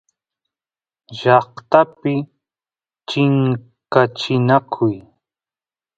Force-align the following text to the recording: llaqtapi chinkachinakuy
llaqtapi 1.17 2.13
chinkachinakuy 3.09 4.95